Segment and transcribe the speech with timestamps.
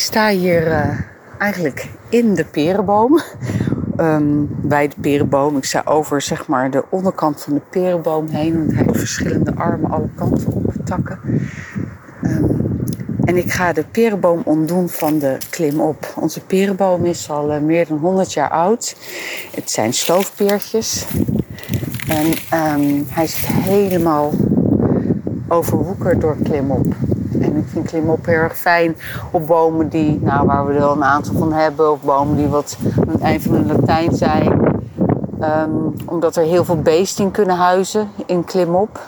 [0.00, 0.98] sta hier uh,
[1.38, 3.20] eigenlijk in de perenboom.
[3.96, 5.56] Um, bij de perenboom.
[5.56, 8.58] Ik sta over zeg maar, de onderkant van de perenboom heen.
[8.58, 11.18] Want hij heeft verschillende armen alle kanten op takken.
[12.22, 12.80] Um,
[13.24, 16.12] en ik ga de perenboom ontdoen van de klim op.
[16.16, 18.96] Onze perenboom is al uh, meer dan 100 jaar oud.
[19.54, 21.06] Het zijn stoofpeertjes.
[22.08, 24.32] En um, hij zit helemaal
[25.48, 26.94] overwoekerd door klimop.
[27.72, 28.96] Vind klimop heel erg fijn
[29.30, 32.46] op bomen die, nou, waar we er wel een aantal van hebben, of bomen die
[32.46, 34.78] wat aan het eind van hun Latijn zijn.
[35.42, 39.00] Um, omdat er heel veel beesten in kunnen huizen in klimop.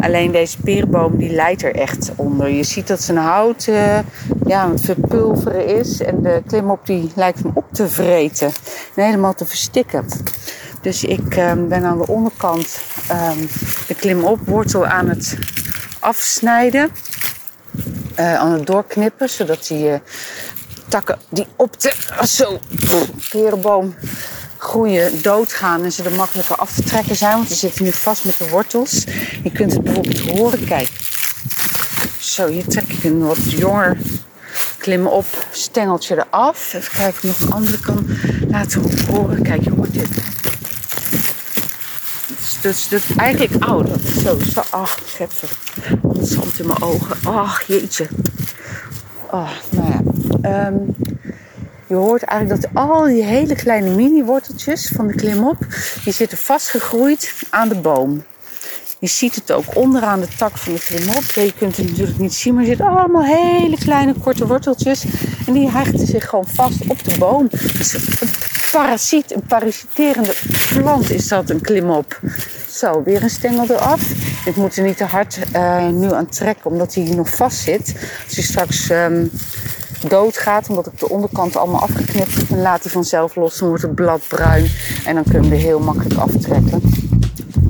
[0.00, 2.48] Alleen deze perenboom die leidt er echt onder.
[2.48, 3.98] Je ziet dat zijn hout uh,
[4.46, 6.02] ja, aan verpulveren is.
[6.02, 8.46] En de klimop die lijkt hem op te vreten.
[8.94, 10.06] En helemaal te verstikken.
[10.80, 12.80] Dus ik um, ben aan de onderkant
[13.10, 13.48] um,
[13.86, 15.38] de klimopwortel aan het
[16.00, 16.90] afsnijden.
[18.18, 19.94] Uh, aan het doorknippen, zodat die uh,
[20.88, 22.60] takken die op de uh, zo,
[23.30, 23.94] perenboom
[24.58, 27.36] groeien, doodgaan en ze er makkelijker af te trekken zijn.
[27.36, 29.04] Want ze zitten nu vast met de wortels.
[29.42, 30.64] Je kunt het bijvoorbeeld horen.
[30.64, 30.90] Kijk.
[32.18, 33.96] Zo, hier trek ik een wat jonger
[34.78, 36.74] klimmen op stengeltje eraf.
[36.74, 38.06] Even kijken of ik nog een andere kan
[38.48, 39.42] laten horen.
[39.42, 40.08] Kijk, je hoort dit.
[42.62, 43.68] Dus, dus eigenlijk.
[43.68, 43.84] Oh,
[44.22, 44.62] zo, zo.
[44.70, 45.48] Ach, schepper.
[46.02, 47.16] Wat zand in mijn ogen.
[47.24, 48.08] Ach, jeetje.
[49.30, 50.66] Oh, nou ja.
[50.66, 50.96] Um,
[51.86, 55.66] je hoort eigenlijk dat al die hele kleine mini-worteltjes van de klimop,
[56.04, 58.22] die zitten vastgegroeid aan de boom.
[59.02, 61.22] Je ziet het ook onderaan de tak van de klimop.
[61.22, 65.04] Je kunt het natuurlijk niet zien, maar er zitten allemaal hele kleine korte worteltjes.
[65.46, 67.48] En die hechten zich gewoon vast op de boom.
[67.50, 68.28] Dus een
[68.72, 70.34] parasiet, een parasiterende
[70.72, 72.20] plant is dat, een klimop.
[72.70, 74.10] Zo, weer een stengel eraf.
[74.46, 77.94] Ik moet er niet te hard uh, nu aan trekken, omdat hij nog vast zit.
[78.24, 79.30] Als hij straks um,
[80.08, 83.58] doodgaat, omdat ik de onderkant allemaal afgeknipt heb, dan laat hij vanzelf los.
[83.58, 84.70] Dan wordt het blad bruin
[85.04, 86.82] en dan kunnen we heel makkelijk aftrekken.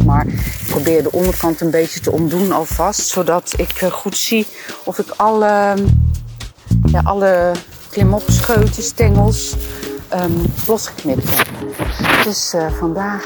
[0.04, 4.46] Maar ik probeer de onderkant een beetje te ontdoen alvast, zodat ik uh, goed zie
[4.84, 5.74] of ik alle,
[6.84, 7.52] ja, alle
[7.90, 9.54] klimopscheuten, stengels
[10.14, 11.46] um, losgeknipt heb.
[12.24, 13.24] Dus uh, vandaag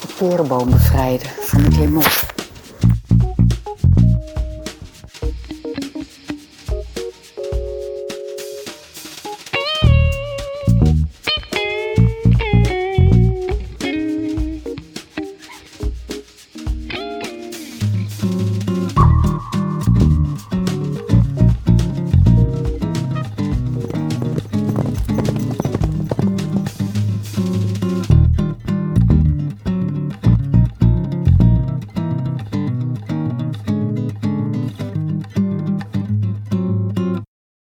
[0.00, 2.34] de perenboom bevrijden van de klimop.